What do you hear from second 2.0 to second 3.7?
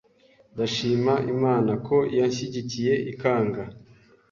yanshyigikiye ikanga